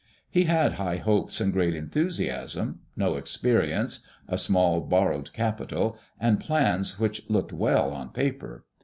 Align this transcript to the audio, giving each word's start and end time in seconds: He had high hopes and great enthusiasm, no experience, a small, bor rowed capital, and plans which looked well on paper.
He 0.31 0.45
had 0.45 0.73
high 0.81 0.97
hopes 0.97 1.39
and 1.39 1.53
great 1.53 1.75
enthusiasm, 1.75 2.79
no 2.97 3.17
experience, 3.17 3.99
a 4.27 4.35
small, 4.35 4.81
bor 4.81 5.11
rowed 5.11 5.31
capital, 5.31 5.95
and 6.19 6.39
plans 6.39 6.97
which 6.97 7.21
looked 7.29 7.53
well 7.53 7.91
on 7.91 8.09
paper. 8.09 8.65